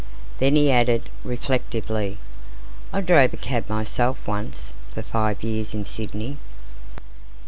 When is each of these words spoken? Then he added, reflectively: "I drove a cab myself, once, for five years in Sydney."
Then 0.39 0.55
he 0.55 0.71
added, 0.71 1.11
reflectively: 1.23 2.17
"I 2.91 3.01
drove 3.01 3.35
a 3.35 3.37
cab 3.37 3.69
myself, 3.69 4.17
once, 4.27 4.73
for 4.95 5.03
five 5.03 5.43
years 5.43 5.75
in 5.75 5.85
Sydney." 5.85 6.37